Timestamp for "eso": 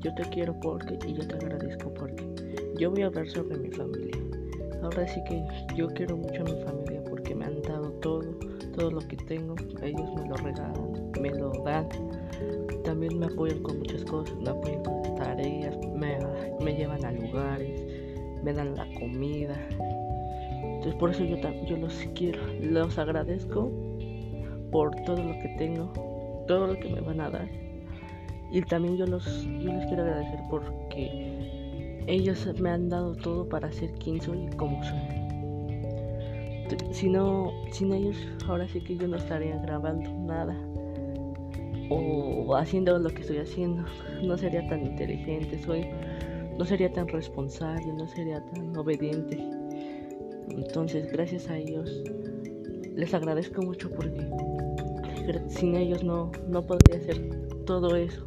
21.10-21.24, 57.96-58.24